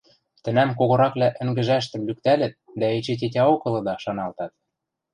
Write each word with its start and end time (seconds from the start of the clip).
—тӹнӓм 0.43 0.69
когораквлӓ 0.79 1.29
ӹнгӹжӓштӹм 1.41 2.01
лӱктӓлӹт 2.07 2.53
дӓ, 2.79 2.87
эче 2.97 3.13
тетяок 3.19 3.61
ылыда, 3.67 3.95
шаналтат. 4.03 4.51